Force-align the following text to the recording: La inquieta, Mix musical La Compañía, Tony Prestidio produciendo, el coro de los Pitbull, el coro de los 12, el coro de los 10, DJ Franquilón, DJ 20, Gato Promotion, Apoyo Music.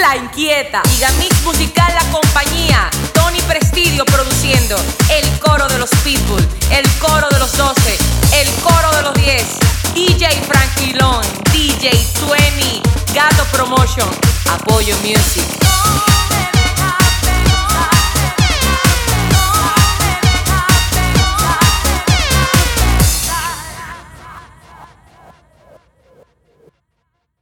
La 0.00 0.16
inquieta, 0.16 0.82
Mix 1.18 1.42
musical 1.44 1.92
La 1.94 2.10
Compañía, 2.10 2.88
Tony 3.12 3.40
Prestidio 3.42 4.06
produciendo, 4.06 4.76
el 5.10 5.38
coro 5.40 5.68
de 5.68 5.78
los 5.78 5.90
Pitbull, 6.02 6.46
el 6.70 6.88
coro 6.98 7.28
de 7.28 7.38
los 7.38 7.54
12, 7.54 7.98
el 8.32 8.48
coro 8.62 8.90
de 8.96 9.02
los 9.02 9.14
10, 9.14 9.44
DJ 9.94 10.30
Franquilón, 10.48 11.22
DJ 11.52 11.90
20, 12.30 12.80
Gato 13.12 13.44
Promotion, 13.52 14.08
Apoyo 14.48 14.96
Music. 15.02 15.69